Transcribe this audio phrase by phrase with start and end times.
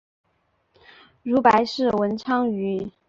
[1.21, 2.89] 如白氏文昌鱼。